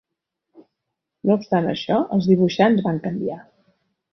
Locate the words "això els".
1.73-2.31